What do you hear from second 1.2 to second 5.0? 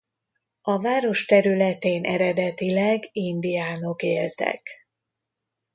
területén eredetileg indiánok éltek.